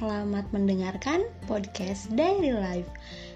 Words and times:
selamat 0.00 0.48
mendengarkan 0.56 1.28
podcast 1.44 2.08
Daily 2.16 2.56
Life. 2.56 2.88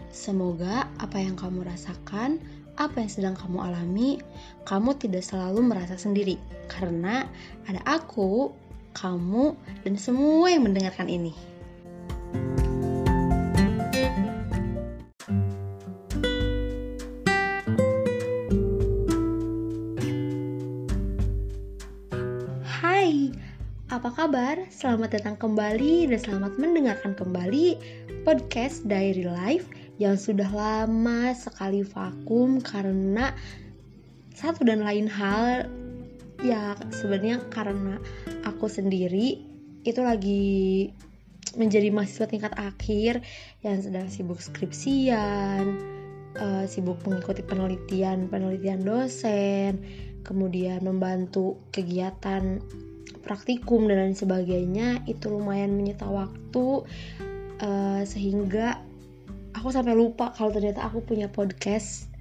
Semoga 0.08 0.88
apa 0.96 1.20
yang 1.20 1.36
kamu 1.36 1.60
rasakan, 1.60 2.40
apa 2.80 3.04
yang 3.04 3.12
sedang 3.12 3.36
kamu 3.36 3.68
alami, 3.68 4.24
kamu 4.64 4.96
tidak 4.96 5.28
selalu 5.28 5.60
merasa 5.60 6.00
sendiri 6.00 6.40
karena 6.72 7.28
ada 7.68 7.84
aku, 7.84 8.48
kamu, 8.96 9.52
dan 9.84 10.00
semua 10.00 10.48
yang 10.48 10.64
mendengarkan 10.64 11.12
ini. 11.12 11.36
Apa 23.94 24.10
kabar? 24.10 24.58
Selamat 24.74 25.14
datang 25.14 25.38
kembali 25.38 26.10
dan 26.10 26.18
selamat 26.18 26.58
mendengarkan 26.58 27.14
kembali 27.14 27.78
podcast 28.26 28.82
Diary 28.90 29.22
Life 29.22 29.70
yang 30.02 30.18
sudah 30.18 30.50
lama 30.50 31.30
sekali 31.30 31.86
vakum 31.86 32.58
karena 32.58 33.30
satu 34.34 34.66
dan 34.66 34.82
lain 34.82 35.06
hal 35.06 35.70
ya 36.42 36.74
sebenarnya 36.90 37.38
karena 37.54 38.02
aku 38.42 38.66
sendiri 38.66 39.38
itu 39.86 40.00
lagi 40.02 40.90
menjadi 41.54 41.94
mahasiswa 41.94 42.26
tingkat 42.26 42.50
akhir 42.58 43.22
yang 43.62 43.78
sedang 43.78 44.10
sibuk 44.10 44.42
skripsian, 44.42 45.78
uh, 46.34 46.66
sibuk 46.66 46.98
mengikuti 47.06 47.46
penelitian 47.46 48.26
penelitian 48.26 48.82
dosen, 48.82 49.86
kemudian 50.26 50.82
membantu 50.82 51.62
kegiatan 51.70 52.58
praktikum 53.24 53.88
dan 53.88 54.04
lain 54.04 54.16
sebagainya 54.16 55.02
itu 55.08 55.32
lumayan 55.32 55.72
menyita 55.74 56.04
waktu 56.04 56.84
uh, 57.64 58.02
sehingga 58.04 58.78
aku 59.56 59.72
sampai 59.72 59.96
lupa 59.96 60.30
kalau 60.36 60.52
ternyata 60.52 60.84
aku 60.84 61.00
punya 61.00 61.26
podcast 61.32 62.12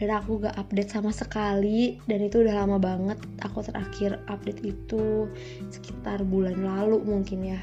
dan 0.00 0.10
aku 0.10 0.42
gak 0.42 0.58
update 0.58 0.90
sama 0.90 1.14
sekali 1.14 2.02
dan 2.10 2.18
itu 2.24 2.42
udah 2.42 2.66
lama 2.66 2.82
banget 2.82 3.18
aku 3.44 3.62
terakhir 3.62 4.18
update 4.26 4.64
itu 4.66 5.30
sekitar 5.70 6.26
bulan 6.26 6.66
lalu 6.66 6.98
mungkin 7.04 7.54
ya. 7.54 7.60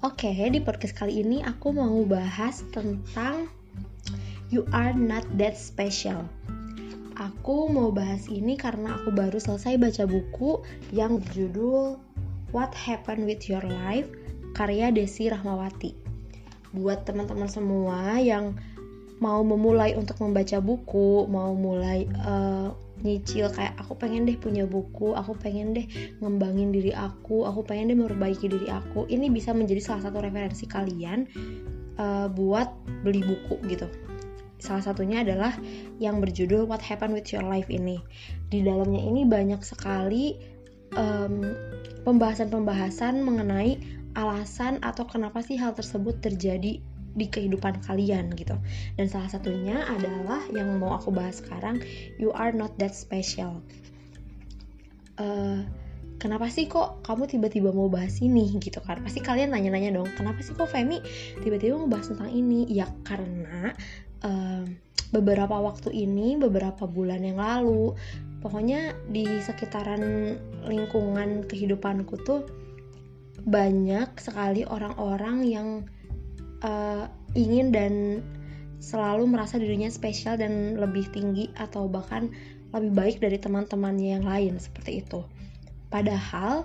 Oke 0.00 0.32
di 0.32 0.60
podcast 0.64 0.96
kali 0.96 1.20
ini 1.20 1.44
aku 1.44 1.76
mau 1.76 1.96
bahas 2.08 2.64
tentang 2.72 3.48
you 4.48 4.64
are 4.72 4.96
not 4.96 5.24
that 5.36 5.56
special 5.56 6.24
Aku 7.20 7.68
mau 7.68 7.92
bahas 7.92 8.32
ini 8.32 8.56
karena 8.56 8.96
aku 8.96 9.12
baru 9.12 9.36
selesai 9.36 9.76
baca 9.76 10.08
buku 10.08 10.64
yang 10.88 11.20
berjudul 11.20 12.00
What 12.48 12.72
Happened 12.72 13.28
with 13.28 13.44
Your 13.44 13.60
Life 13.60 14.08
karya 14.56 14.88
Desi 14.88 15.28
Rahmawati. 15.28 15.92
Buat 16.72 17.04
teman-teman 17.04 17.44
semua 17.44 18.16
yang 18.16 18.56
mau 19.20 19.44
memulai 19.44 19.92
untuk 20.00 20.16
membaca 20.24 20.64
buku, 20.64 21.28
mau 21.28 21.52
mulai 21.52 22.08
uh, 22.24 22.72
nyicil 23.04 23.52
kayak 23.52 23.76
aku 23.76 24.00
pengen 24.00 24.24
deh 24.24 24.40
punya 24.40 24.64
buku, 24.64 25.12
aku 25.12 25.36
pengen 25.36 25.76
deh 25.76 25.84
ngembangin 26.24 26.72
diri 26.72 26.96
aku, 26.96 27.44
aku 27.44 27.60
pengen 27.68 27.92
deh 27.92 28.00
memperbaiki 28.00 28.48
diri 28.48 28.72
aku. 28.72 29.04
Ini 29.12 29.28
bisa 29.28 29.52
menjadi 29.52 29.84
salah 29.84 30.08
satu 30.08 30.24
referensi 30.24 30.64
kalian 30.64 31.28
uh, 32.00 32.32
buat 32.32 32.72
beli 33.04 33.20
buku 33.28 33.60
gitu 33.68 34.09
Salah 34.60 34.84
satunya 34.84 35.24
adalah 35.24 35.56
yang 35.98 36.20
berjudul 36.20 36.68
What 36.68 36.84
Happened 36.84 37.16
with 37.16 37.32
Your 37.32 37.44
Life 37.48 37.72
ini. 37.72 37.98
Di 38.52 38.60
dalamnya 38.60 39.00
ini 39.00 39.24
banyak 39.24 39.64
sekali 39.64 40.36
pembahasan-pembahasan 42.04 43.22
um, 43.22 43.26
mengenai 43.26 43.78
alasan 44.18 44.82
atau 44.82 45.06
kenapa 45.06 45.38
sih 45.40 45.54
hal 45.54 45.72
tersebut 45.72 46.18
terjadi 46.18 46.82
di 47.10 47.26
kehidupan 47.26 47.82
kalian 47.82 48.30
gitu. 48.38 48.54
Dan 48.94 49.06
salah 49.10 49.30
satunya 49.30 49.82
adalah 49.86 50.42
yang 50.54 50.78
mau 50.78 50.94
aku 50.98 51.10
bahas 51.10 51.42
sekarang, 51.42 51.82
you 52.18 52.30
are 52.34 52.54
not 52.54 52.74
that 52.78 52.94
special. 52.94 53.62
Uh, 55.18 55.66
kenapa 56.20 56.52
sih 56.52 56.68
kok 56.68 57.00
kamu 57.02 57.26
tiba-tiba 57.26 57.72
mau 57.72 57.88
bahas 57.88 58.20
ini 58.20 58.52
gitu 58.60 58.78
kan 58.84 59.00
pasti 59.00 59.24
kalian 59.24 59.56
nanya-nanya 59.56 59.96
dong 59.96 60.08
kenapa 60.16 60.44
sih 60.44 60.52
kok 60.52 60.68
Femi 60.68 61.00
tiba-tiba 61.40 61.80
mau 61.80 61.88
bahas 61.88 62.12
tentang 62.12 62.28
ini 62.28 62.68
ya 62.68 62.88
karena 63.08 63.72
beberapa 65.10 65.58
waktu 65.58 65.90
ini 65.90 66.38
beberapa 66.38 66.86
bulan 66.86 67.24
yang 67.26 67.42
lalu 67.42 67.98
pokoknya 68.40 68.94
di 69.10 69.26
sekitaran 69.42 70.36
lingkungan 70.64 71.44
kehidupanku 71.50 72.14
tuh 72.22 72.46
banyak 73.44 74.08
sekali 74.20 74.62
orang-orang 74.68 75.36
yang 75.48 75.68
uh, 76.62 77.08
ingin 77.34 77.72
dan 77.72 77.94
selalu 78.80 79.28
merasa 79.28 79.60
dirinya 79.60 79.92
spesial 79.92 80.40
dan 80.40 80.76
lebih 80.80 81.04
tinggi 81.12 81.52
atau 81.56 81.88
bahkan 81.88 82.32
lebih 82.72 82.92
baik 82.96 83.16
dari 83.20 83.36
teman-temannya 83.36 84.20
yang 84.20 84.24
lain 84.24 84.56
seperti 84.56 85.04
itu. 85.04 85.20
Padahal 85.92 86.64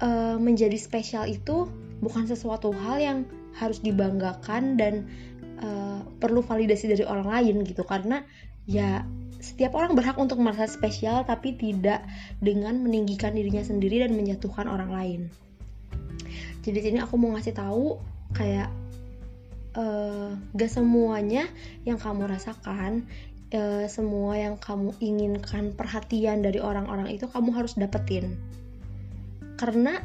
uh, 0.00 0.36
menjadi 0.40 0.76
spesial 0.80 1.28
itu 1.28 1.68
bukan 2.00 2.24
sesuatu 2.24 2.72
hal 2.72 3.00
yang 3.00 3.18
harus 3.54 3.78
dibanggakan 3.80 4.74
dan 4.80 5.06
perlu 6.18 6.40
validasi 6.40 6.90
dari 6.90 7.04
orang 7.04 7.28
lain 7.28 7.64
gitu 7.66 7.82
karena 7.82 8.22
ya 8.64 9.04
setiap 9.44 9.76
orang 9.76 9.92
berhak 9.92 10.16
untuk 10.16 10.40
merasa 10.40 10.64
spesial 10.64 11.26
tapi 11.28 11.52
tidak 11.54 12.00
dengan 12.40 12.80
meninggikan 12.80 13.36
dirinya 13.36 13.60
sendiri 13.60 14.00
dan 14.00 14.16
menjatuhkan 14.16 14.64
orang 14.64 14.90
lain. 14.90 15.20
Jadi 16.64 16.78
sini 16.80 16.98
aku 17.04 17.20
mau 17.20 17.36
ngasih 17.36 17.52
tahu 17.52 18.00
kayak 18.32 18.72
uh, 19.76 20.32
gak 20.56 20.70
semuanya 20.72 21.44
yang 21.84 22.00
kamu 22.00 22.24
rasakan 22.24 23.04
uh, 23.52 23.84
semua 23.86 24.40
yang 24.40 24.56
kamu 24.56 24.96
inginkan 25.02 25.76
perhatian 25.76 26.40
dari 26.40 26.58
orang-orang 26.58 27.12
itu 27.12 27.28
kamu 27.28 27.52
harus 27.52 27.76
dapetin 27.76 28.34
karena 29.54 30.02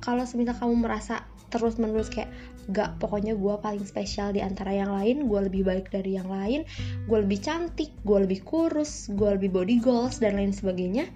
kalau 0.00 0.24
semisal 0.24 0.56
kamu 0.56 0.88
merasa 0.88 1.28
terus 1.50 1.76
menerus 1.76 2.08
kayak 2.08 2.30
gak 2.70 2.96
pokoknya 3.02 3.34
gue 3.34 3.54
paling 3.58 3.82
spesial 3.82 4.30
di 4.30 4.40
antara 4.40 4.70
yang 4.70 4.94
lain 4.94 5.26
gue 5.26 5.40
lebih 5.50 5.66
baik 5.66 5.90
dari 5.90 6.14
yang 6.16 6.30
lain 6.30 6.62
gue 7.10 7.18
lebih 7.18 7.42
cantik 7.42 7.90
gue 8.06 8.18
lebih 8.22 8.46
kurus 8.46 9.10
gue 9.10 9.30
lebih 9.36 9.50
body 9.50 9.76
goals 9.82 10.22
dan 10.22 10.38
lain 10.38 10.54
sebagainya 10.54 11.10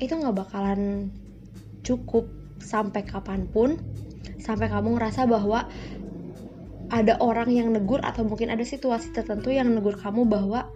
itu 0.00 0.12
gak 0.16 0.34
bakalan 0.34 1.12
cukup 1.84 2.24
sampai 2.58 3.04
kapan 3.04 3.44
pun 3.46 3.76
sampai 4.40 4.72
kamu 4.72 4.96
ngerasa 4.96 5.28
bahwa 5.28 5.68
ada 6.88 7.20
orang 7.20 7.52
yang 7.52 7.68
negur 7.68 8.00
atau 8.00 8.24
mungkin 8.24 8.48
ada 8.48 8.64
situasi 8.64 9.12
tertentu 9.12 9.52
yang 9.52 9.68
negur 9.68 10.00
kamu 10.00 10.24
bahwa 10.24 10.72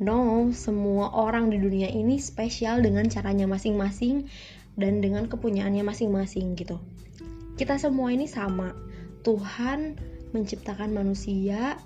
No, 0.00 0.48
semua 0.56 1.12
orang 1.12 1.52
di 1.52 1.60
dunia 1.60 1.92
ini 1.92 2.16
spesial 2.16 2.80
dengan 2.80 3.04
caranya 3.12 3.44
masing-masing 3.44 4.32
dan 4.72 5.04
dengan 5.04 5.28
kepunyaannya 5.28 5.84
masing-masing 5.84 6.56
gitu. 6.56 6.80
Kita 7.60 7.76
semua 7.76 8.08
ini 8.08 8.24
sama. 8.24 8.72
Tuhan 9.20 9.92
menciptakan 10.32 10.96
manusia 10.96 11.76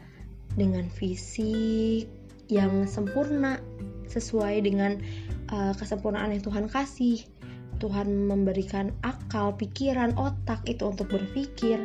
dengan 0.55 0.87
fisik 0.87 2.07
yang 2.47 2.87
sempurna 2.87 3.59
sesuai 4.07 4.63
dengan 4.63 5.03
uh, 5.51 5.75
kesempurnaan 5.75 6.31
yang 6.31 6.47
Tuhan 6.47 6.71
kasih. 6.71 7.27
Tuhan 7.83 8.07
memberikan 8.07 8.95
akal, 9.03 9.59
pikiran, 9.59 10.15
otak 10.15 10.63
itu 10.71 10.87
untuk 10.87 11.11
berpikir 11.11 11.83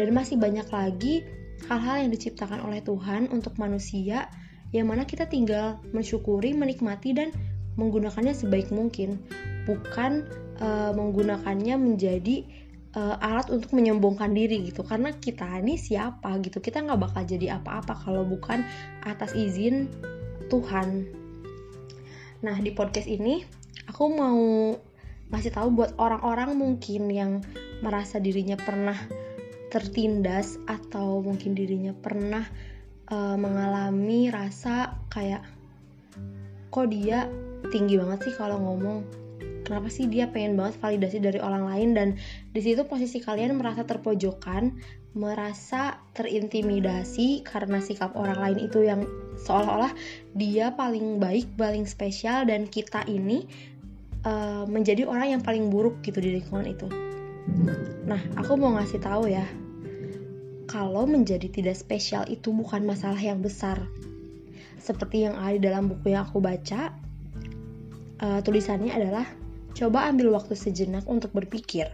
dan 0.00 0.08
masih 0.16 0.40
banyak 0.40 0.64
lagi 0.72 1.20
hal-hal 1.68 2.08
yang 2.08 2.16
diciptakan 2.16 2.64
oleh 2.64 2.80
Tuhan 2.80 3.28
untuk 3.28 3.60
manusia 3.60 4.32
yang 4.72 4.88
mana 4.88 5.04
kita 5.04 5.28
tinggal 5.28 5.76
mensyukuri, 5.92 6.56
menikmati 6.56 7.12
dan 7.12 7.36
menggunakannya 7.76 8.32
sebaik 8.32 8.72
mungkin, 8.72 9.20
bukan 9.68 10.24
uh, 10.56 10.96
menggunakannya 10.96 11.76
menjadi 11.76 12.48
uh, 12.96 13.20
alat 13.20 13.52
untuk 13.52 13.76
menyombongkan 13.76 14.32
diri 14.32 14.66
gitu. 14.66 14.82
Karena 14.82 15.12
kita 15.12 15.60
ini 15.60 15.76
siapa 15.76 16.40
gitu, 16.40 16.58
kita 16.58 16.82
nggak 16.82 17.12
bakal 17.12 17.22
jadi 17.22 17.60
apa-apa 17.60 17.94
kalau 18.02 18.24
bukan 18.24 18.64
atas 19.04 19.36
izin 19.36 19.86
Tuhan. 20.48 21.04
Nah 22.40 22.56
di 22.58 22.72
podcast 22.72 23.06
ini 23.06 23.44
aku 23.86 24.04
mau 24.10 24.40
ngasih 25.30 25.52
tahu 25.52 25.68
buat 25.74 25.92
orang-orang 26.00 26.54
mungkin 26.56 27.10
yang 27.10 27.32
merasa 27.84 28.22
dirinya 28.22 28.56
pernah 28.56 28.96
tertindas 29.68 30.56
atau 30.70 31.20
mungkin 31.20 31.58
dirinya 31.58 31.90
pernah 31.92 32.46
uh, 33.10 33.34
mengalami 33.34 34.30
rasa 34.30 34.94
kayak 35.10 35.42
kok 36.70 36.86
dia 36.86 37.26
tinggi 37.74 37.98
banget 37.98 38.30
sih 38.30 38.34
kalau 38.38 38.62
ngomong 38.62 39.02
kenapa 39.66 39.90
sih 39.90 40.06
dia 40.06 40.30
pengen 40.30 40.54
banget 40.54 40.78
validasi 40.78 41.18
dari 41.18 41.42
orang 41.42 41.66
lain? 41.66 41.88
Dan 41.98 42.08
di 42.54 42.60
situ 42.62 42.86
posisi 42.86 43.18
kalian 43.18 43.58
merasa 43.58 43.82
terpojokan 43.82 44.78
merasa 45.16 45.96
terintimidasi 46.12 47.40
karena 47.40 47.80
sikap 47.80 48.12
orang 48.20 48.36
lain 48.36 48.58
itu 48.68 48.84
yang 48.84 49.08
seolah-olah 49.40 49.90
dia 50.36 50.76
paling 50.76 51.16
baik 51.16 51.56
paling 51.56 51.88
spesial 51.88 52.44
dan 52.44 52.68
kita 52.68 53.00
ini 53.08 53.48
uh, 54.28 54.68
menjadi 54.68 55.08
orang 55.08 55.40
yang 55.40 55.42
paling 55.42 55.72
buruk 55.72 56.04
gitu 56.04 56.20
di 56.20 56.36
lingkungan 56.36 56.68
itu. 56.68 56.86
Nah, 58.04 58.20
aku 58.36 58.60
mau 58.60 58.76
ngasih 58.76 59.00
tahu 59.00 59.32
ya, 59.32 59.46
kalau 60.68 61.08
menjadi 61.08 61.48
tidak 61.48 61.80
spesial 61.80 62.28
itu 62.28 62.52
bukan 62.52 62.84
masalah 62.84 63.18
yang 63.18 63.40
besar. 63.40 63.80
Seperti 64.76 65.24
yang 65.24 65.40
ada 65.40 65.56
dalam 65.58 65.88
buku 65.88 66.12
yang 66.12 66.28
aku 66.28 66.38
baca, 66.44 66.92
uh, 68.20 68.38
tulisannya 68.44 68.92
adalah 68.92 69.26
coba 69.76 70.08
ambil 70.08 70.32
waktu 70.32 70.56
sejenak 70.56 71.04
untuk 71.04 71.36
berpikir 71.36 71.92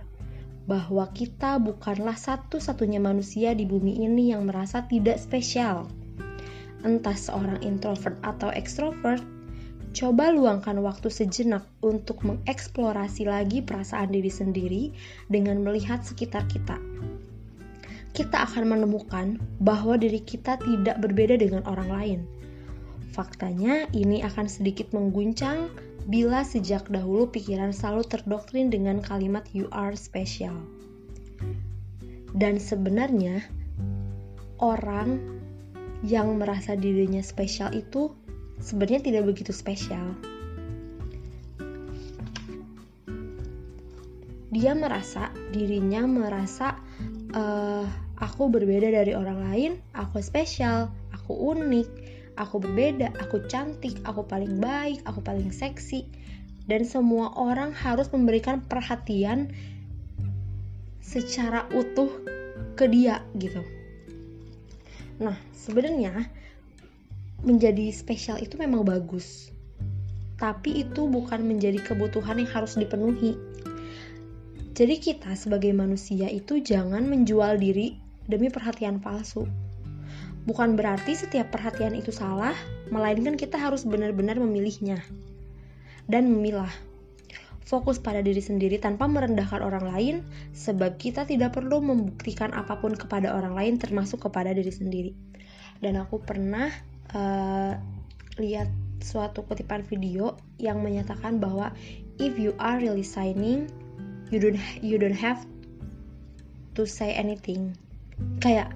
bahwa 0.71 1.11
kita 1.11 1.59
bukanlah 1.59 2.15
satu-satunya 2.15 3.03
manusia 3.03 3.51
di 3.59 3.67
bumi 3.67 4.07
ini 4.07 4.31
yang 4.31 4.47
merasa 4.47 4.87
tidak 4.87 5.19
spesial. 5.19 5.91
Entah 6.87 7.19
seorang 7.19 7.59
introvert 7.67 8.15
atau 8.23 8.55
ekstrovert, 8.55 9.19
coba 9.91 10.31
luangkan 10.31 10.79
waktu 10.79 11.11
sejenak 11.11 11.67
untuk 11.83 12.23
mengeksplorasi 12.23 13.27
lagi 13.27 13.67
perasaan 13.67 14.15
diri 14.15 14.31
sendiri 14.31 14.83
dengan 15.27 15.67
melihat 15.67 16.07
sekitar 16.07 16.47
kita. 16.47 16.79
Kita 18.15 18.47
akan 18.47 18.79
menemukan 18.79 19.43
bahwa 19.59 19.99
diri 19.99 20.23
kita 20.23 20.63
tidak 20.63 21.03
berbeda 21.03 21.35
dengan 21.35 21.67
orang 21.67 21.91
lain. 21.91 22.21
Faktanya, 23.11 23.91
ini 23.91 24.23
akan 24.23 24.47
sedikit 24.47 24.95
mengguncang 24.95 25.69
bila 26.07 26.43
sejak 26.43 26.91
dahulu 26.91 27.31
pikiran 27.31 27.71
selalu 27.71 28.03
terdoktrin 28.11 28.69
dengan 28.73 28.99
kalimat 28.99 29.47
you 29.55 29.71
are 29.71 29.95
special. 29.95 30.55
Dan 32.33 32.57
sebenarnya 32.59 33.45
orang 34.59 35.21
yang 36.03 36.35
merasa 36.41 36.75
dirinya 36.75 37.23
spesial 37.23 37.71
itu 37.71 38.11
sebenarnya 38.59 39.01
tidak 39.07 39.25
begitu 39.31 39.55
spesial. 39.55 40.19
Dia 44.53 44.77
merasa 44.77 45.33
dirinya 45.55 46.05
merasa 46.05 46.77
uh, 47.33 47.87
aku 48.21 48.53
berbeda 48.53 48.93
dari 48.93 49.17
orang 49.17 49.39
lain, 49.49 49.73
aku 49.97 50.21
spesial, 50.21 50.93
aku 51.15 51.33
unik, 51.33 51.89
aku 52.37 52.63
berbeda, 52.63 53.13
aku 53.21 53.45
cantik, 53.49 54.01
aku 54.09 54.25
paling 54.25 54.61
baik, 54.61 55.05
aku 55.05 55.21
paling 55.21 55.53
seksi, 55.53 56.09
dan 56.67 56.87
semua 56.87 57.35
orang 57.37 57.75
harus 57.75 58.09
memberikan 58.11 58.63
perhatian 58.65 59.51
secara 61.03 61.67
utuh 61.75 62.09
ke 62.79 62.89
dia 62.89 63.21
gitu. 63.37 63.61
Nah, 65.21 65.37
sebenarnya 65.53 66.27
menjadi 67.43 67.91
spesial 67.91 68.39
itu 68.39 68.55
memang 68.57 68.87
bagus. 68.87 69.51
Tapi 70.39 70.83
itu 70.83 71.07
bukan 71.07 71.47
menjadi 71.47 71.79
kebutuhan 71.83 72.43
yang 72.43 72.51
harus 72.51 72.75
dipenuhi. 72.75 73.39
Jadi 74.73 74.99
kita 74.99 75.37
sebagai 75.37 75.71
manusia 75.77 76.33
itu 76.33 76.59
jangan 76.65 77.05
menjual 77.07 77.61
diri 77.61 78.01
demi 78.27 78.49
perhatian 78.49 78.99
palsu 78.99 79.45
Bukan 80.43 80.75
berarti 80.75 81.15
setiap 81.15 81.55
perhatian 81.55 81.95
itu 81.95 82.11
salah, 82.11 82.55
melainkan 82.91 83.39
kita 83.39 83.55
harus 83.59 83.87
benar-benar 83.87 84.43
memilihnya 84.43 84.99
dan 86.11 86.27
memilah. 86.31 86.71
Fokus 87.63 87.97
pada 88.03 88.21
diri 88.21 88.43
sendiri 88.43 88.77
tanpa 88.77 89.07
merendahkan 89.09 89.63
orang 89.63 89.87
lain, 89.87 90.17
sebab 90.53 90.99
kita 90.99 91.25
tidak 91.25 91.57
perlu 91.57 91.81
membuktikan 91.81 92.53
apa 92.53 92.77
pun 92.77 92.93
kepada 92.93 93.33
orang 93.33 93.55
lain, 93.55 93.75
termasuk 93.79 94.29
kepada 94.29 94.53
diri 94.53 94.69
sendiri. 94.69 95.13
Dan 95.79 95.97
aku 95.97 96.21
pernah 96.21 96.69
uh, 97.15 97.73
lihat 98.37 98.69
suatu 99.01 99.47
kutipan 99.47 99.87
video 99.87 100.37
yang 100.59 100.85
menyatakan 100.85 101.39
bahwa 101.39 101.73
if 102.21 102.37
you 102.37 102.53
are 102.61 102.77
really 102.83 103.07
signing, 103.07 103.71
you 104.29 104.43
don't 104.43 104.59
you 104.85 105.01
don't 105.01 105.17
have 105.17 105.43
to 106.77 106.85
say 106.85 107.15
anything. 107.17 107.73
Kayak 108.45 108.75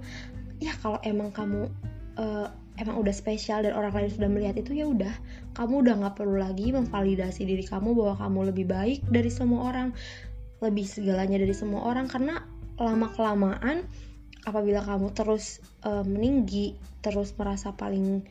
ya 0.63 0.73
kalau 0.81 0.99
emang 1.05 1.33
kamu 1.33 1.69
uh, 2.17 2.49
emang 2.77 2.97
udah 3.01 3.13
spesial 3.13 3.65
dan 3.65 3.73
orang 3.73 3.93
lain 3.93 4.13
sudah 4.13 4.29
melihat 4.29 4.57
itu 4.61 4.77
ya 4.77 4.87
udah 4.89 5.13
kamu 5.57 5.85
udah 5.85 5.95
nggak 6.05 6.15
perlu 6.17 6.37
lagi 6.37 6.73
memvalidasi 6.73 7.49
diri 7.49 7.65
kamu 7.65 7.97
bahwa 7.97 8.15
kamu 8.21 8.39
lebih 8.53 8.67
baik 8.69 9.01
dari 9.09 9.33
semua 9.33 9.73
orang 9.73 9.89
lebih 10.61 10.85
segalanya 10.89 11.41
dari 11.41 11.53
semua 11.57 11.85
orang 11.89 12.09
karena 12.09 12.45
lama 12.77 13.09
kelamaan 13.13 13.85
apabila 14.45 14.85
kamu 14.85 15.13
terus 15.17 15.65
uh, 15.85 16.05
meninggi 16.05 16.77
terus 17.01 17.33
merasa 17.37 17.73
paling 17.73 18.25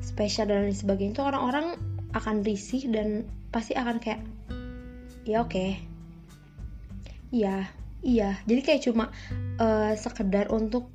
spesial 0.00 0.48
dan 0.48 0.66
lain 0.66 0.76
sebagainya 0.76 1.18
itu 1.18 1.22
orang-orang 1.22 1.76
akan 2.12 2.44
risih 2.44 2.88
dan 2.92 3.26
pasti 3.50 3.76
akan 3.76 3.98
kayak 4.00 4.22
ya 5.28 5.42
oke 5.42 5.52
okay. 5.52 5.70
iya 7.30 7.68
iya 8.02 8.38
jadi 8.48 8.60
kayak 8.64 8.82
cuma 8.88 9.12
uh, 9.60 9.92
sekedar 9.94 10.50
untuk 10.50 10.88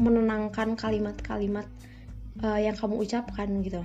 menenangkan 0.00 0.76
kalimat-kalimat 0.78 1.68
uh, 2.40 2.60
yang 2.60 2.76
kamu 2.76 3.02
ucapkan 3.02 3.48
gitu 3.60 3.84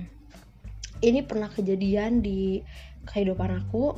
ini 1.02 1.22
pernah 1.22 1.50
kejadian 1.50 2.24
di 2.24 2.62
kehidupan 3.06 3.64
aku 3.64 3.94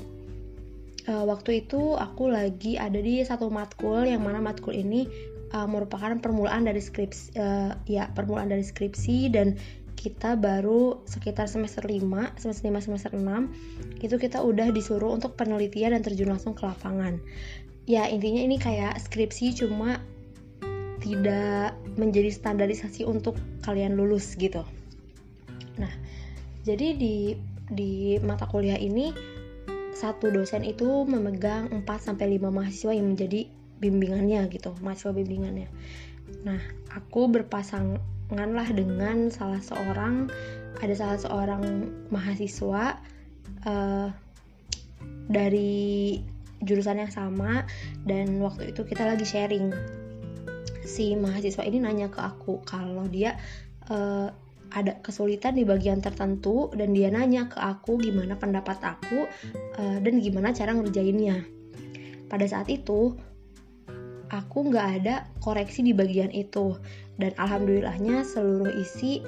uh, 1.09 1.25
waktu 1.27 1.65
itu 1.67 1.97
aku 1.97 2.31
lagi 2.31 2.77
ada 2.77 2.99
di 2.99 3.23
satu 3.25 3.49
matkul 3.49 4.05
yang 4.05 4.23
mana 4.23 4.43
matkul 4.43 4.75
ini 4.75 5.09
uh, 5.55 5.67
merupakan 5.67 6.19
permulaan 6.19 6.67
dari 6.69 6.83
skripsi 6.83 7.39
uh, 7.39 7.73
ya 7.89 8.11
permulaan 8.13 8.53
dari 8.53 8.65
skripsi 8.67 9.33
dan 9.33 9.57
kita 10.01 10.33
baru 10.33 11.05
sekitar 11.05 11.45
semester 11.45 11.85
5, 11.85 12.01
semester 12.41 12.73
5, 12.73 12.89
semester 12.89 13.13
6 13.13 14.01
itu 14.01 14.17
kita 14.17 14.41
udah 14.41 14.73
disuruh 14.73 15.13
untuk 15.13 15.37
penelitian 15.37 15.93
dan 15.93 16.01
terjun 16.01 16.33
langsung 16.33 16.57
ke 16.57 16.65
lapangan. 16.65 17.21
Ya 17.85 18.09
intinya 18.09 18.41
ini 18.41 18.57
kayak 18.57 18.97
skripsi 18.97 19.61
cuma 19.61 20.01
tidak 21.01 21.75
menjadi 21.97 22.31
standarisasi 22.31 23.09
untuk 23.09 23.37
kalian 23.65 23.97
lulus 23.97 24.37
gitu. 24.37 24.63
Nah, 25.81 25.93
jadi 26.63 26.97
di 26.97 27.35
di 27.71 28.19
mata 28.21 28.45
kuliah 28.45 28.77
ini 28.77 29.15
satu 29.97 30.31
dosen 30.33 30.65
itu 30.65 31.05
memegang 31.05 31.69
4 31.73 31.85
sampai 32.01 32.39
5 32.39 32.49
mahasiswa 32.49 32.93
yang 32.95 33.13
menjadi 33.13 33.49
bimbingannya 33.81 34.49
gitu, 34.53 34.77
mahasiswa 34.81 35.13
bimbingannya. 35.13 35.69
Nah, 36.47 36.61
aku 36.93 37.27
berpasangan 37.29 38.01
lah 38.31 38.69
dengan 38.71 39.29
salah 39.33 39.61
seorang 39.61 40.31
ada 40.81 40.95
salah 40.95 41.19
seorang 41.19 41.91
mahasiswa 42.09 42.97
uh, 43.67 44.09
dari 45.29 46.23
jurusan 46.61 47.01
yang 47.01 47.13
sama 47.13 47.65
dan 48.05 48.41
waktu 48.41 48.73
itu 48.73 48.85
kita 48.85 49.05
lagi 49.09 49.25
sharing 49.25 49.73
si 50.91 51.15
mahasiswa 51.15 51.63
ini 51.63 51.79
nanya 51.79 52.11
ke 52.11 52.19
aku 52.19 52.67
kalau 52.67 53.07
dia 53.07 53.39
uh, 53.87 54.35
ada 54.71 54.99
kesulitan 55.03 55.59
di 55.59 55.67
bagian 55.67 55.99
tertentu 56.03 56.71
dan 56.75 56.95
dia 56.95 57.11
nanya 57.11 57.47
ke 57.51 57.59
aku 57.59 57.99
gimana 57.99 58.39
pendapat 58.39 58.79
aku 58.83 59.27
uh, 59.79 59.99
dan 60.03 60.15
gimana 60.19 60.51
cara 60.55 60.75
ngerjainnya. 60.75 61.43
Pada 62.31 62.47
saat 62.47 62.71
itu 62.71 63.15
aku 64.31 64.59
nggak 64.71 64.89
ada 65.03 65.27
koreksi 65.43 65.83
di 65.83 65.91
bagian 65.91 66.31
itu 66.31 66.79
dan 67.19 67.35
alhamdulillahnya 67.35 68.23
seluruh 68.23 68.71
isi 68.79 69.23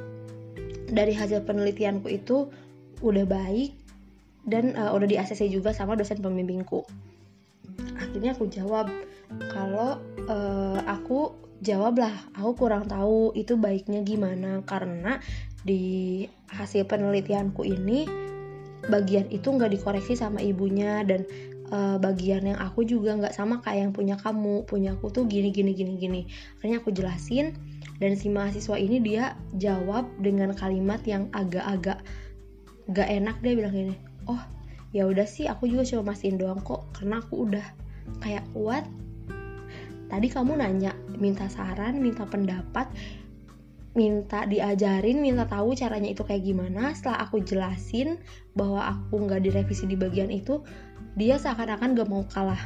dari 0.86 1.10
hasil 1.10 1.42
penelitianku 1.42 2.06
itu 2.06 2.46
udah 3.02 3.26
baik 3.26 3.74
dan 4.46 4.78
uh, 4.78 4.94
udah 4.94 5.06
di 5.10 5.18
ACC 5.18 5.50
juga 5.50 5.74
sama 5.74 5.98
dosen 5.98 6.22
pembimbingku. 6.22 6.86
Akhirnya 7.98 8.34
aku 8.34 8.46
jawab 8.46 8.86
kalau 9.50 9.98
uh, 10.30 10.78
aku 10.86 11.34
jawablah 11.62 12.10
aku 12.34 12.66
kurang 12.66 12.90
tahu 12.90 13.30
itu 13.38 13.54
baiknya 13.54 14.02
gimana. 14.02 14.60
Karena 14.66 15.22
di 15.62 16.26
hasil 16.50 16.90
penelitianku 16.90 17.62
ini 17.62 18.04
bagian 18.90 19.30
itu 19.30 19.46
nggak 19.46 19.72
dikoreksi 19.78 20.18
sama 20.18 20.42
ibunya. 20.42 21.06
Dan 21.06 21.24
uh, 21.70 21.96
bagian 22.02 22.44
yang 22.44 22.58
aku 22.58 22.82
juga 22.82 23.14
nggak 23.14 23.32
sama 23.32 23.62
kayak 23.62 23.88
yang 23.88 23.92
punya 23.94 24.16
kamu. 24.18 24.66
Punya 24.66 24.98
aku 24.98 25.14
tuh 25.14 25.24
gini 25.30 25.54
gini 25.54 25.72
gini 25.72 25.94
gini. 25.96 26.20
Akhirnya 26.58 26.82
aku 26.82 26.90
jelasin. 26.90 27.54
Dan 28.02 28.18
si 28.18 28.26
mahasiswa 28.26 28.74
ini 28.74 28.98
dia 28.98 29.38
jawab 29.54 30.10
dengan 30.18 30.50
kalimat 30.58 30.98
yang 31.06 31.30
agak-agak 31.30 32.02
gak 32.90 33.08
enak. 33.08 33.38
Dia 33.38 33.54
bilang 33.54 33.74
gini 33.78 33.94
oh 34.26 34.42
ya 34.92 35.08
udah 35.08 35.24
sih 35.24 35.48
aku 35.48 35.70
juga 35.70 35.86
cuma 35.86 36.12
mastiin 36.12 36.36
doang 36.36 36.60
kok. 36.60 36.84
Karena 36.92 37.22
aku 37.22 37.48
udah 37.48 37.66
kayak 38.20 38.44
what 38.52 38.84
tadi 40.12 40.28
kamu 40.28 40.60
nanya 40.60 40.92
minta 41.16 41.48
saran 41.48 41.96
minta 41.96 42.28
pendapat 42.28 42.92
minta 43.92 44.48
diajarin 44.48 45.20
minta 45.20 45.44
tahu 45.44 45.76
caranya 45.76 46.12
itu 46.12 46.24
kayak 46.24 46.44
gimana. 46.44 46.96
Setelah 46.96 47.28
aku 47.28 47.44
jelasin 47.44 48.16
bahwa 48.56 48.88
aku 48.88 49.24
nggak 49.24 49.44
direvisi 49.44 49.84
di 49.84 49.96
bagian 49.96 50.32
itu 50.32 50.64
dia 51.16 51.36
seakan-akan 51.36 51.92
gak 51.92 52.08
mau 52.08 52.24
kalah. 52.24 52.60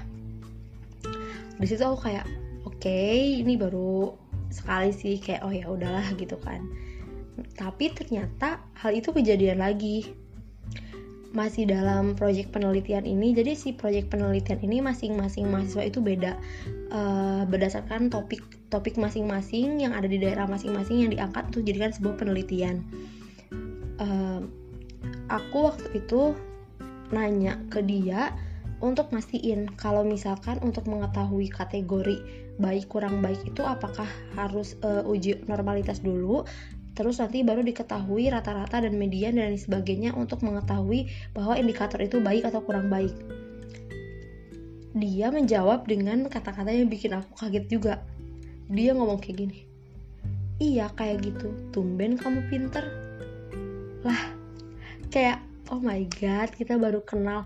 Di 1.58 1.66
situ 1.66 1.82
aku 1.82 2.10
kayak 2.10 2.26
oke 2.62 2.78
okay, 2.78 3.42
ini 3.42 3.58
baru 3.58 4.14
sekali 4.54 4.94
sih 4.94 5.18
kayak 5.18 5.42
oh 5.42 5.50
ya 5.50 5.66
udahlah 5.66 6.06
gitu 6.14 6.38
kan. 6.38 6.62
Tapi 7.58 7.90
ternyata 7.90 8.62
hal 8.78 8.94
itu 8.94 9.10
kejadian 9.10 9.60
lagi 9.60 10.14
masih 11.36 11.68
dalam 11.68 12.16
proyek 12.16 12.48
penelitian 12.48 13.04
ini 13.04 13.36
jadi 13.36 13.52
si 13.52 13.76
proyek 13.76 14.08
penelitian 14.08 14.56
ini 14.64 14.80
masing-masing 14.80 15.52
mahasiswa 15.52 15.84
itu 15.84 16.00
beda 16.00 16.32
uh, 16.88 17.44
berdasarkan 17.44 18.08
topik 18.08 18.40
topik 18.72 18.96
masing-masing 18.96 19.76
yang 19.76 19.92
ada 19.92 20.08
di 20.08 20.16
daerah 20.16 20.48
masing-masing 20.48 21.04
yang 21.04 21.10
diangkat 21.12 21.44
untuk 21.52 21.62
jadikan 21.68 21.92
sebuah 21.92 22.16
penelitian. 22.16 22.80
Uh, 24.00 24.48
aku 25.28 25.68
waktu 25.68 26.00
itu 26.00 26.32
nanya 27.12 27.60
ke 27.68 27.84
dia 27.84 28.32
untuk 28.80 29.08
mastiin 29.12 29.72
kalau 29.76 30.04
misalkan 30.04 30.60
untuk 30.60 30.84
mengetahui 30.88 31.48
kategori 31.48 32.20
baik 32.56 32.88
kurang 32.88 33.20
baik 33.20 33.40
itu 33.44 33.60
apakah 33.60 34.08
harus 34.36 34.76
uh, 34.84 35.04
uji 35.04 35.44
normalitas 35.48 36.00
dulu 36.00 36.44
terus 36.96 37.20
nanti 37.20 37.44
baru 37.44 37.60
diketahui 37.60 38.32
rata-rata 38.32 38.80
dan 38.80 38.96
median 38.96 39.36
dan 39.36 39.52
lain 39.52 39.60
sebagainya 39.60 40.16
untuk 40.16 40.40
mengetahui 40.40 41.12
bahwa 41.36 41.52
indikator 41.54 42.00
itu 42.00 42.24
baik 42.24 42.48
atau 42.48 42.64
kurang 42.64 42.88
baik. 42.88 43.12
Dia 44.96 45.28
menjawab 45.28 45.84
dengan 45.84 46.24
kata-kata 46.24 46.72
yang 46.72 46.88
bikin 46.88 47.12
aku 47.12 47.36
kaget 47.36 47.68
juga. 47.68 47.94
Dia 48.72 48.96
ngomong 48.96 49.20
kayak 49.20 49.36
gini, 49.44 49.58
iya 50.56 50.88
kayak 50.96 51.20
gitu, 51.22 51.52
tumben 51.70 52.16
kamu 52.16 52.48
pinter. 52.48 52.82
Lah, 54.00 54.32
kayak 55.12 55.44
oh 55.68 55.78
my 55.84 56.08
god, 56.16 56.48
kita 56.56 56.80
baru 56.80 57.04
kenal, 57.04 57.44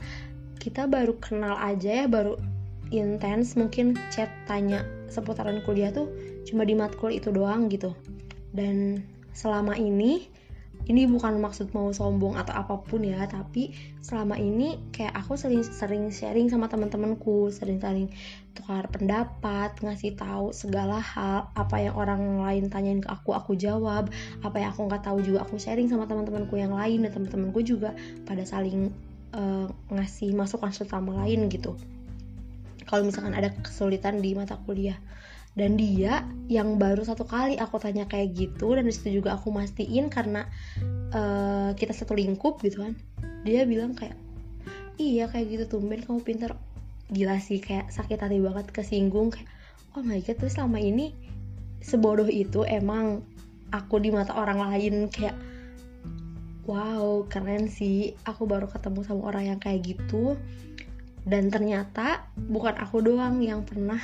kita 0.62 0.87
baru 0.87 1.19
kenal 1.19 1.59
aja 1.59 2.04
ya, 2.04 2.07
baru 2.07 2.38
intens 2.95 3.59
mungkin 3.59 3.99
chat 4.14 4.30
tanya 4.47 4.83
seputaran 5.11 5.62
kuliah 5.66 5.95
tuh 5.95 6.11
cuma 6.47 6.62
di 6.62 6.78
matkul 6.78 7.11
itu 7.11 7.35
doang 7.35 7.66
gitu. 7.66 7.92
Dan 8.54 9.02
selama 9.32 9.78
ini 9.78 10.28
ini 10.88 11.04
bukan 11.04 11.37
maksud 11.38 11.76
mau 11.76 11.92
sombong 11.92 12.40
atau 12.40 12.56
apa 12.56 12.80
pun 12.80 13.04
ya 13.04 13.28
tapi 13.28 13.76
selama 14.00 14.40
ini 14.40 14.80
kayak 14.90 15.12
aku 15.12 15.37
sering 15.37 15.60
sering 15.60 16.08
sharing 16.08 16.49
sama 16.49 16.72
teman-temanku 16.72 17.52
sering-sering 17.52 18.08
tukar 18.56 18.88
pendapat 18.88 19.76
ngasih 19.84 20.16
tahu 20.16 20.56
segala 20.56 20.99
hal 20.99 21.52
apa 21.52 21.76
yang 21.78 21.94
orang 21.94 22.40
lain 22.40 22.72
tanyain 22.72 23.04
ke 23.04 23.08
aku 23.12 23.37
aku 23.37 23.54
jawab 23.54 24.08
apa 24.40 24.56
yang 24.56 24.72
aku 24.72 24.88
nggak 24.88 25.04
tahu 25.04 25.20
juga 25.20 25.44
aku 25.44 25.60
sharing 25.60 25.87
sama 25.87 26.08
teman-temanku 26.08 26.56
yang 26.56 26.72
lain 26.72 27.04
dan 27.04 27.12
teman-temanku 27.12 27.60
juga 27.60 27.92
pada 28.25 28.42
saling 28.42 28.88
uh, 29.37 29.68
ngasih 29.92 30.34
masukan 30.34 30.72
satu 30.75 30.96
sama 30.96 31.22
lain 31.22 31.46
gitu. 31.52 31.76
Kalau 32.88 33.06
misalkan 33.06 33.38
ada 33.38 33.54
kesulitan 33.62 34.18
di 34.18 34.34
mata 34.34 34.58
kuliah 34.66 34.99
dan 35.61 35.76
dia 35.76 36.25
yang 36.49 36.81
baru 36.81 37.05
satu 37.05 37.29
kali 37.29 37.61
aku 37.61 37.76
tanya 37.76 38.09
kayak 38.09 38.33
gitu 38.33 38.73
dan 38.73 38.88
di 38.88 38.93
situ 38.97 39.21
juga 39.21 39.37
aku 39.37 39.52
mastiin 39.52 40.09
karena 40.09 40.49
uh, 41.12 41.76
kita 41.76 41.93
satu 41.93 42.17
lingkup 42.17 42.64
gitu 42.64 42.81
kan 42.81 42.97
dia 43.45 43.69
bilang 43.69 43.93
kayak 43.93 44.17
iya 44.97 45.29
kayak 45.29 45.52
gitu 45.52 45.76
tumben 45.76 46.00
kamu 46.00 46.25
pinter 46.25 46.57
gila 47.12 47.37
sih 47.37 47.61
kayak 47.61 47.93
sakit 47.93 48.25
hati 48.25 48.40
banget 48.40 48.73
kesinggung 48.73 49.29
kayak 49.29 49.52
oh 49.93 50.00
my 50.00 50.25
god 50.25 50.40
terus 50.40 50.57
selama 50.57 50.81
ini 50.81 51.12
sebodoh 51.81 52.29
itu 52.29 52.62
emang 52.64 53.25
aku 53.73 53.99
di 53.99 54.12
mata 54.12 54.37
orang 54.37 54.61
lain. 54.61 55.09
Kayak 55.09 55.37
wow 56.69 57.26
keren 57.26 57.67
sih 57.67 58.14
aku 58.29 58.47
baru 58.47 58.69
ketemu 58.71 59.00
sama 59.02 59.23
orang 59.33 59.57
yang 59.57 59.61
kayak 59.61 59.97
gitu. 59.97 60.37
Dan 61.25 61.52
ternyata 61.52 62.29
bukan 62.37 62.76
aku 62.81 63.05
doang 63.05 63.45
yang 63.45 63.64
pernah 63.64 64.00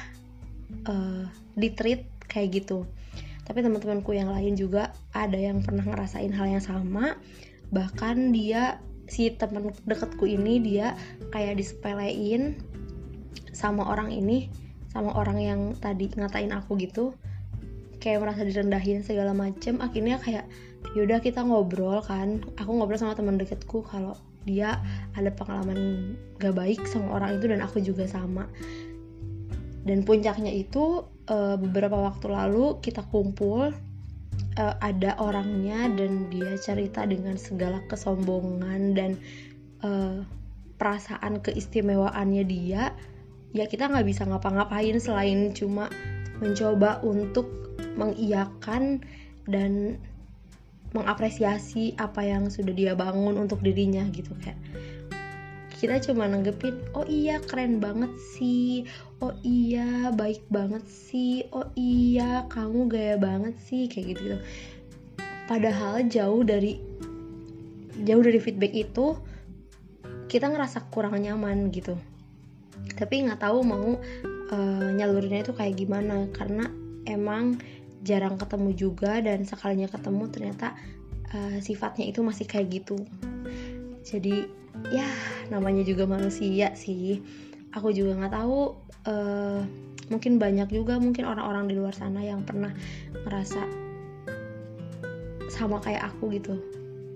uh, 0.86 1.24
di 1.54 1.68
treat 1.72 2.06
kayak 2.26 2.62
gitu. 2.62 2.86
Tapi 3.46 3.62
teman-temanku 3.62 4.10
yang 4.10 4.30
lain 4.30 4.58
juga 4.58 4.90
ada 5.14 5.38
yang 5.38 5.62
pernah 5.62 5.86
ngerasain 5.86 6.34
hal 6.34 6.46
yang 6.50 6.64
sama. 6.64 7.14
Bahkan 7.70 8.34
dia 8.34 8.82
si 9.06 9.30
teman 9.30 9.70
deketku 9.86 10.26
ini 10.26 10.58
dia 10.58 10.98
kayak 11.30 11.62
disepelein 11.62 12.58
sama 13.54 13.86
orang 13.86 14.10
ini 14.10 14.50
sama 14.90 15.14
orang 15.14 15.38
yang 15.38 15.60
tadi 15.78 16.10
ngatain 16.10 16.50
aku 16.50 16.74
gitu. 16.82 17.14
Kayak 18.02 18.26
merasa 18.26 18.42
direndahin 18.42 19.06
segala 19.06 19.30
macem. 19.30 19.78
Akhirnya 19.78 20.18
kayak 20.18 20.50
yaudah 20.98 21.22
kita 21.22 21.46
ngobrol 21.46 22.02
kan. 22.02 22.42
Aku 22.58 22.74
ngobrol 22.74 22.98
sama 22.98 23.14
teman 23.14 23.38
deketku 23.38 23.86
kalau 23.86 24.18
dia 24.46 24.78
ada 25.18 25.28
pengalaman 25.34 26.14
gak 26.38 26.54
baik 26.54 26.86
sama 26.86 27.18
orang 27.18 27.42
itu 27.42 27.50
dan 27.50 27.60
aku 27.60 27.82
juga 27.82 28.06
sama 28.06 28.46
dan 29.86 30.02
puncaknya 30.02 30.50
itu 30.50 31.06
uh, 31.30 31.54
beberapa 31.54 31.94
waktu 31.94 32.26
lalu 32.26 32.82
kita 32.82 33.06
kumpul 33.06 33.70
uh, 34.58 34.74
ada 34.82 35.14
orangnya 35.22 35.86
dan 35.94 36.26
dia 36.28 36.58
cerita 36.58 37.06
dengan 37.06 37.38
segala 37.38 37.78
kesombongan 37.86 38.98
dan 38.98 39.10
uh, 39.86 40.26
perasaan 40.76 41.40
keistimewaannya 41.40 42.44
dia. 42.44 42.92
Ya 43.54 43.64
kita 43.64 43.88
nggak 43.88 44.04
bisa 44.10 44.26
ngapa-ngapain 44.26 44.98
selain 45.00 45.54
cuma 45.54 45.88
mencoba 46.42 47.00
untuk 47.00 47.48
mengiyakan 47.96 49.00
dan 49.48 49.96
mengapresiasi 50.92 51.96
apa 51.96 52.24
yang 52.24 52.52
sudah 52.52 52.72
dia 52.72 52.92
bangun 52.92 53.36
untuk 53.40 53.60
dirinya 53.64 54.04
gitu 54.12 54.32
kayak 54.42 54.58
kita 55.76 56.00
cuma 56.00 56.24
nanggepin 56.24 56.80
oh 56.96 57.04
iya 57.04 57.36
keren 57.44 57.78
banget 57.78 58.12
sih. 58.36 58.88
Oh 59.20 59.32
iya 59.44 60.12
baik 60.12 60.44
banget 60.48 60.84
sih. 60.88 61.44
Oh 61.52 61.68
iya 61.76 62.48
kamu 62.48 62.88
gaya 62.88 63.16
banget 63.20 63.56
sih. 63.60 63.88
Kayak 63.88 64.16
gitu 64.16 64.22
gitu 64.32 64.38
padahal 65.46 66.02
jauh 66.10 66.42
dari 66.42 66.76
jauh 68.02 68.22
dari 68.22 68.38
feedback 68.42 68.74
itu 68.74 69.14
kita 70.26 70.50
ngerasa 70.50 70.90
kurang 70.90 71.22
nyaman 71.22 71.70
gitu. 71.70 71.94
Tapi 72.98 73.30
nggak 73.30 73.40
tahu 73.40 73.62
mau 73.62 73.94
uh, 74.52 74.88
nyalurinnya 74.92 75.46
itu 75.46 75.54
kayak 75.54 75.78
gimana. 75.78 76.26
Karena 76.34 76.66
emang 77.06 77.56
jarang 78.02 78.36
ketemu 78.36 78.70
juga 78.74 79.22
dan 79.22 79.46
sekalinya 79.46 79.86
ketemu 79.86 80.24
ternyata 80.28 80.74
uh, 81.32 81.58
sifatnya 81.62 82.10
itu 82.10 82.20
masih 82.22 82.44
kayak 82.44 82.82
gitu 82.82 82.98
jadi 84.06 84.46
ya 84.94 85.08
namanya 85.50 85.82
juga 85.82 86.06
manusia 86.06 86.70
sih. 86.78 87.18
Aku 87.74 87.90
juga 87.90 88.14
nggak 88.16 88.34
tahu 88.38 88.78
uh, 89.10 89.60
mungkin 90.06 90.38
banyak 90.38 90.70
juga 90.70 91.02
mungkin 91.02 91.26
orang-orang 91.26 91.66
di 91.66 91.74
luar 91.74 91.92
sana 91.92 92.22
yang 92.22 92.46
pernah 92.46 92.70
merasa 93.26 93.66
sama 95.50 95.82
kayak 95.82 96.14
aku 96.14 96.30
gitu. 96.38 96.54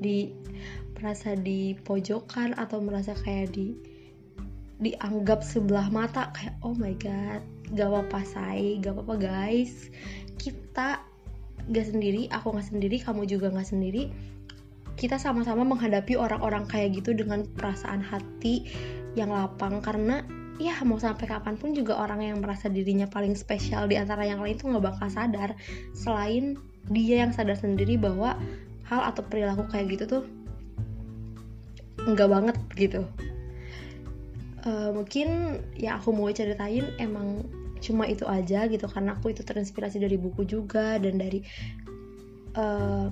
Di 0.03 0.35
merasa 0.99 1.39
di 1.39 1.79
pojokan 1.87 2.59
atau 2.59 2.83
merasa 2.83 3.15
kayak 3.15 3.55
di 3.55 3.79
dianggap 4.81 5.45
sebelah 5.45 5.93
mata 5.93 6.33
kayak 6.33 6.57
oh 6.65 6.73
my 6.73 6.97
god 6.97 7.45
gak 7.77 7.87
apa-apa 7.87 8.21
say 8.27 8.83
gak 8.83 8.99
apa-apa 8.99 9.15
guys. 9.17 9.95
Kita 10.43 10.99
gak 11.71 11.87
sendiri 11.87 12.27
aku 12.35 12.51
gak 12.51 12.67
sendiri 12.67 12.99
kamu 12.99 13.31
juga 13.31 13.55
gak 13.55 13.71
sendiri 13.71 14.11
kita 15.01 15.17
sama-sama 15.17 15.65
menghadapi 15.65 16.13
orang-orang 16.13 16.69
kayak 16.69 17.01
gitu 17.01 17.17
dengan 17.17 17.49
perasaan 17.57 18.05
hati 18.05 18.69
yang 19.17 19.33
lapang. 19.33 19.81
Karena 19.81 20.21
ya 20.61 20.77
mau 20.85 21.01
sampai 21.01 21.25
kapan 21.25 21.57
pun 21.57 21.73
juga 21.73 21.97
orang 21.97 22.21
yang 22.21 22.39
merasa 22.45 22.69
dirinya 22.69 23.09
paling 23.09 23.33
spesial 23.33 23.89
di 23.89 23.97
antara 23.97 24.29
yang 24.29 24.45
lain 24.45 24.61
tuh 24.61 24.69
nggak 24.69 24.93
bakal 24.93 25.09
sadar. 25.09 25.57
Selain 25.97 26.61
dia 26.93 27.25
yang 27.25 27.33
sadar 27.33 27.57
sendiri 27.57 27.97
bahwa 27.97 28.37
hal 28.85 29.01
atau 29.09 29.25
perilaku 29.25 29.65
kayak 29.73 29.97
gitu 29.97 30.05
tuh 30.21 30.23
nggak 32.05 32.29
banget 32.29 32.57
gitu. 32.77 33.09
Uh, 34.61 34.93
mungkin 34.93 35.57
ya 35.73 35.97
aku 35.97 36.13
mau 36.13 36.29
ceritain 36.29 36.85
emang 37.01 37.49
cuma 37.81 38.05
itu 38.05 38.29
aja 38.29 38.69
gitu. 38.69 38.85
Karena 38.85 39.17
aku 39.17 39.33
itu 39.33 39.41
terinspirasi 39.41 39.97
dari 39.97 40.21
buku 40.21 40.45
juga 40.45 41.01
dan 41.01 41.17
dari 41.17 41.41
uh, 42.61 43.09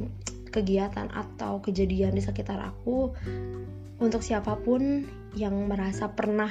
kegiatan 0.48 1.08
atau 1.12 1.60
kejadian 1.60 2.16
di 2.16 2.22
sekitar 2.24 2.58
aku 2.58 3.12
untuk 3.98 4.22
siapa 4.22 4.58
pun 4.60 5.04
yang 5.36 5.54
merasa 5.68 6.10
pernah 6.10 6.50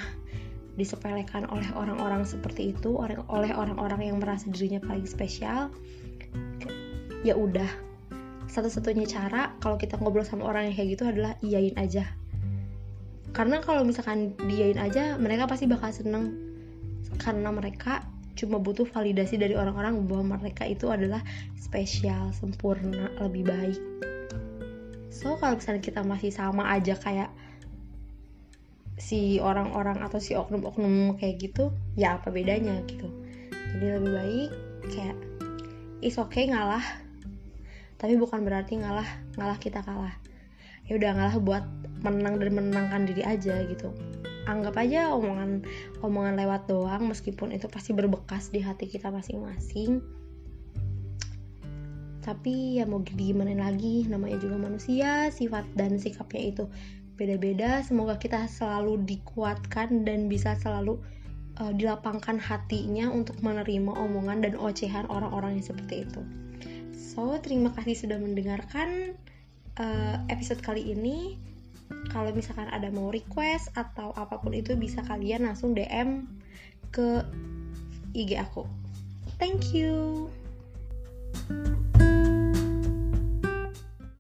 disepelekan 0.78 1.50
oleh 1.50 1.68
orang-orang 1.74 2.22
seperti 2.22 2.78
itu 2.78 2.94
oleh 3.02 3.18
orang-orang 3.58 4.14
yang 4.14 4.22
merasa 4.22 4.46
dirinya 4.54 4.78
paling 4.86 5.10
spesial 5.10 5.74
ya 7.26 7.34
udah. 7.34 7.68
Satu-satunya 8.48 9.04
cara 9.10 9.58
kalau 9.60 9.76
kita 9.76 10.00
ngobrol 10.00 10.24
sama 10.24 10.48
orang 10.48 10.72
yang 10.72 10.76
kayak 10.78 10.90
gitu 10.96 11.04
adalah 11.10 11.34
iyain 11.44 11.76
aja. 11.76 12.08
Karena 13.36 13.60
kalau 13.60 13.84
misalkan 13.84 14.34
diain 14.48 14.80
aja 14.80 15.20
mereka 15.20 15.50
pasti 15.50 15.68
bakal 15.68 15.92
seneng. 15.92 16.38
Karena 17.20 17.52
mereka 17.52 18.06
cuma 18.38 18.62
butuh 18.62 18.86
validasi 18.86 19.42
dari 19.42 19.58
orang-orang 19.58 20.06
bahwa 20.06 20.38
mereka 20.38 20.70
itu 20.70 20.88
adalah 20.94 21.26
spesial, 21.58 22.30
sempurna, 22.38 23.10
lebih 23.18 23.50
baik. 23.50 23.82
So 25.10 25.34
kalau 25.42 25.58
misalnya 25.58 25.82
kita 25.82 26.06
masih 26.06 26.30
sama 26.30 26.70
aja 26.70 26.94
kayak 26.94 27.34
si 29.02 29.42
orang-orang 29.42 30.06
atau 30.06 30.22
si 30.22 30.38
oknum-oknum 30.38 31.18
kayak 31.18 31.42
gitu, 31.42 31.74
ya 31.98 32.22
apa 32.22 32.30
bedanya 32.30 32.86
gitu. 32.86 33.10
Jadi 33.74 33.86
lebih 33.98 34.12
baik 34.14 34.50
kayak 34.94 35.18
is 36.06 36.22
okay 36.22 36.46
ngalah, 36.46 36.86
tapi 37.98 38.14
bukan 38.16 38.46
berarti 38.46 38.78
ngalah 38.78 39.10
ngalah 39.36 39.58
kita 39.58 39.82
kalah. 39.82 40.14
Ya 40.86 40.96
udah 40.96 41.12
ngalah 41.18 41.38
buat 41.42 41.66
menang 42.06 42.38
dan 42.40 42.54
menenangkan 42.54 43.10
diri 43.10 43.26
aja 43.26 43.60
gitu 43.68 43.92
anggap 44.48 44.80
aja 44.80 45.12
omongan 45.12 45.68
omongan 46.00 46.40
lewat 46.40 46.72
doang 46.72 47.12
meskipun 47.12 47.52
itu 47.52 47.68
pasti 47.68 47.92
berbekas 47.92 48.50
di 48.50 48.64
hati 48.64 48.88
kita 48.88 49.12
masing-masing. 49.12 50.00
Tapi 52.24 52.80
ya 52.80 52.84
mau 52.84 53.00
gimana 53.04 53.56
lagi 53.56 54.04
namanya 54.08 54.40
juga 54.40 54.60
manusia 54.60 55.32
sifat 55.32 55.64
dan 55.76 55.96
sikapnya 56.00 56.56
itu 56.56 56.64
beda-beda. 57.16 57.84
Semoga 57.84 58.16
kita 58.16 58.48
selalu 58.48 59.04
dikuatkan 59.04 60.04
dan 60.04 60.28
bisa 60.28 60.56
selalu 60.60 61.00
uh, 61.60 61.74
dilapangkan 61.74 62.38
hatinya 62.38 63.10
untuk 63.10 63.40
menerima 63.42 63.92
omongan 63.96 64.44
dan 64.44 64.54
ocehan 64.60 65.08
orang-orang 65.08 65.60
yang 65.60 65.66
seperti 65.66 66.04
itu. 66.04 66.22
So 66.94 67.36
terima 67.42 67.74
kasih 67.74 67.98
sudah 67.98 68.22
mendengarkan 68.22 69.18
uh, 69.82 70.22
episode 70.30 70.62
kali 70.62 70.94
ini 70.94 71.42
kalau 72.12 72.32
misalkan 72.34 72.68
ada 72.72 72.92
mau 72.92 73.12
request 73.14 73.72
atau 73.78 74.12
apa 74.16 74.40
pun 74.42 74.52
itu 74.52 74.76
bisa 74.76 75.04
kalian 75.06 75.48
langsung 75.48 75.72
DM 75.78 76.28
ke 76.92 77.24
IG 78.16 78.40
aku. 78.40 78.66
Thank 79.38 79.76
you. 79.76 80.28